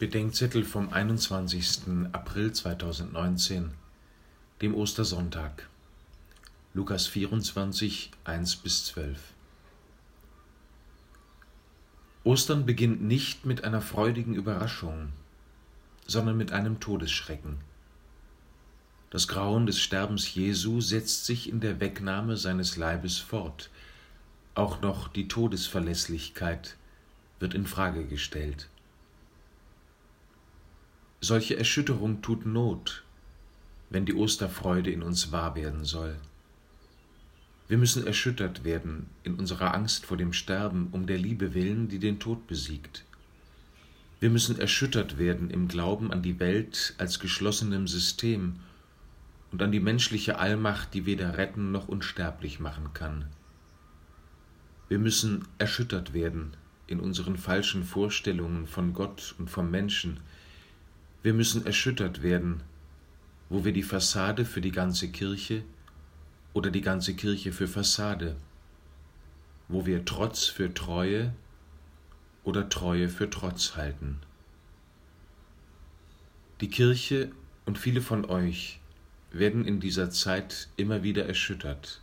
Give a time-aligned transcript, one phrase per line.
[0.00, 2.08] Bedenkzettel vom 21.
[2.12, 3.72] April 2019,
[4.62, 5.68] dem Ostersonntag.
[6.72, 9.20] Lukas 24, 1 bis 12.
[12.24, 15.10] Ostern beginnt nicht mit einer freudigen Überraschung,
[16.06, 17.58] sondern mit einem Todesschrecken.
[19.10, 23.68] Das Grauen des Sterbens Jesu setzt sich in der Wegnahme seines Leibes fort.
[24.54, 26.78] Auch noch die Todesverlässlichkeit
[27.38, 28.70] wird in Frage gestellt.
[31.30, 33.04] Solche Erschütterung tut Not,
[33.88, 36.16] wenn die Osterfreude in uns wahr werden soll.
[37.68, 42.00] Wir müssen erschüttert werden in unserer Angst vor dem Sterben um der Liebe willen, die
[42.00, 43.04] den Tod besiegt.
[44.18, 48.56] Wir müssen erschüttert werden im Glauben an die Welt als geschlossenem System
[49.52, 53.26] und an die menschliche Allmacht, die weder retten noch unsterblich machen kann.
[54.88, 56.56] Wir müssen erschüttert werden
[56.88, 60.18] in unseren falschen Vorstellungen von Gott und vom Menschen,
[61.22, 62.62] wir müssen erschüttert werden,
[63.50, 65.62] wo wir die Fassade für die ganze Kirche
[66.54, 68.36] oder die ganze Kirche für Fassade,
[69.68, 71.34] wo wir Trotz für Treue
[72.42, 74.18] oder Treue für Trotz halten.
[76.60, 77.30] Die Kirche
[77.66, 78.80] und viele von euch
[79.30, 82.00] werden in dieser Zeit immer wieder erschüttert.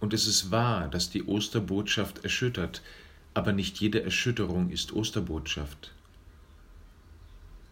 [0.00, 2.82] Und es ist wahr, dass die Osterbotschaft erschüttert,
[3.34, 5.92] aber nicht jede Erschütterung ist Osterbotschaft.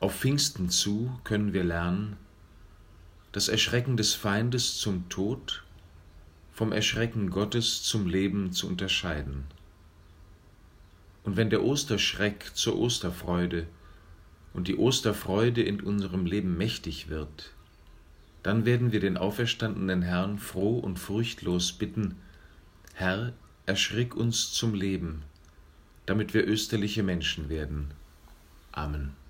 [0.05, 2.19] Auf Pfingsten zu können wir lernen,
[3.33, 5.65] das Erschrecken des Feindes zum Tod
[6.53, 9.45] vom Erschrecken Gottes zum Leben zu unterscheiden.
[11.23, 13.67] Und wenn der Osterschreck zur Osterfreude
[14.53, 17.55] und die Osterfreude in unserem Leben mächtig wird,
[18.43, 22.17] dann werden wir den auferstandenen Herrn froh und furchtlos bitten,
[22.93, 23.33] Herr,
[23.65, 25.23] erschrick uns zum Leben,
[26.05, 27.93] damit wir österliche Menschen werden.
[28.71, 29.24] Amen.